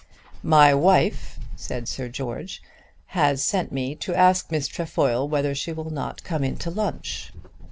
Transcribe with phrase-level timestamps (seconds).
[0.41, 2.63] "My wife," said Sir George,
[3.13, 7.31] "has sent me to ask Miss Trefoil whether she will not come into lunch."